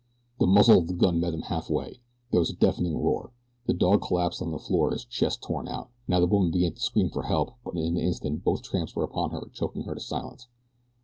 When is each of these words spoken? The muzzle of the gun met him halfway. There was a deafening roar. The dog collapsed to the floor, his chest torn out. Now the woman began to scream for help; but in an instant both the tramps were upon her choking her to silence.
The 0.39 0.47
muzzle 0.47 0.79
of 0.79 0.87
the 0.87 0.95
gun 0.95 1.19
met 1.19 1.35
him 1.35 1.43
halfway. 1.43 1.99
There 2.31 2.39
was 2.39 2.49
a 2.49 2.55
deafening 2.55 2.97
roar. 2.97 3.33
The 3.67 3.75
dog 3.75 4.01
collapsed 4.01 4.39
to 4.39 4.45
the 4.49 4.57
floor, 4.57 4.89
his 4.93 5.05
chest 5.05 5.43
torn 5.43 5.67
out. 5.67 5.91
Now 6.07 6.19
the 6.19 6.25
woman 6.25 6.49
began 6.49 6.73
to 6.73 6.81
scream 6.81 7.11
for 7.11 7.21
help; 7.21 7.51
but 7.63 7.75
in 7.75 7.83
an 7.85 7.97
instant 7.97 8.43
both 8.43 8.63
the 8.63 8.67
tramps 8.69 8.95
were 8.95 9.03
upon 9.03 9.29
her 9.29 9.47
choking 9.53 9.83
her 9.83 9.93
to 9.93 10.01
silence. 10.01 10.47